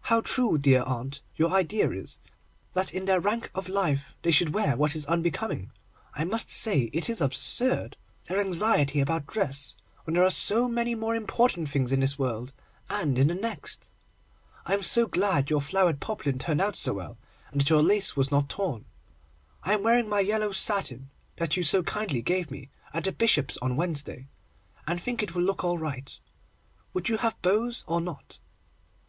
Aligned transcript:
How 0.00 0.22
true, 0.22 0.58
dear 0.58 0.82
aunt, 0.82 1.20
your 1.36 1.52
idea 1.52 1.90
is, 1.92 2.18
that 2.74 2.92
in 2.92 3.04
their 3.04 3.20
rank 3.20 3.48
of 3.54 3.68
life 3.68 4.12
they 4.22 4.32
should 4.32 4.52
wear 4.52 4.76
what 4.76 4.96
is 4.96 5.06
unbecoming. 5.06 5.70
I 6.14 6.24
must 6.24 6.50
say 6.50 6.90
it 6.92 7.08
is 7.08 7.20
absurd, 7.20 7.96
their 8.24 8.40
anxiety 8.40 8.98
about 8.98 9.28
dress, 9.28 9.76
when 10.02 10.14
there 10.14 10.24
are 10.24 10.32
so 10.32 10.66
many 10.66 10.96
more 10.96 11.14
important 11.14 11.68
things 11.68 11.92
in 11.92 12.00
this 12.00 12.18
world, 12.18 12.52
and 12.90 13.20
in 13.20 13.28
the 13.28 13.36
next. 13.36 13.92
I 14.66 14.74
am 14.74 14.82
so 14.82 15.06
glad 15.06 15.48
your 15.48 15.60
flowered 15.60 16.00
poplin 16.00 16.40
turned 16.40 16.60
out 16.60 16.74
so 16.74 16.92
well, 16.94 17.16
and 17.52 17.60
that 17.60 17.70
your 17.70 17.80
lace 17.80 18.16
was 18.16 18.32
not 18.32 18.48
torn. 18.48 18.84
I 19.62 19.74
am 19.74 19.84
wearing 19.84 20.08
my 20.08 20.18
yellow 20.18 20.50
satin, 20.50 21.08
that 21.36 21.56
you 21.56 21.62
so 21.62 21.84
kindly 21.84 22.20
gave 22.20 22.50
me, 22.50 22.68
at 22.92 23.04
the 23.04 23.12
Bishop's 23.12 23.56
on 23.58 23.76
Wednesday, 23.76 24.26
and 24.88 25.00
think 25.00 25.22
it 25.22 25.36
will 25.36 25.42
look 25.44 25.62
all 25.62 25.78
right. 25.78 26.18
Would 26.94 27.08
you 27.08 27.18
have 27.18 27.40
bows 27.42 27.84
or 27.86 28.00
not? 28.00 28.40